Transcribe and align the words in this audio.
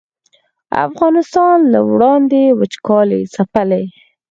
افغانستان 0.87 1.57
له 1.73 1.79
وړاندې 1.91 2.41
وچکالۍ 2.59 3.21
ځپلی 3.33 3.83